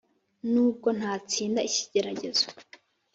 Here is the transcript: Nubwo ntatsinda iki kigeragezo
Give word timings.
Nubwo 0.51 0.87
ntatsinda 0.97 1.59
iki 1.67 1.81
kigeragezo 1.87 2.45